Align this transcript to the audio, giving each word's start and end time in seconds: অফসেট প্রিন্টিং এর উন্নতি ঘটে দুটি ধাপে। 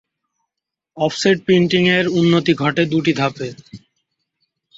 অফসেট 0.97 1.37
প্রিন্টিং 1.45 1.83
এর 1.97 2.05
উন্নতি 2.19 2.53
ঘটে 2.53 2.83
দুটি 2.91 3.11
ধাপে। 3.13 3.47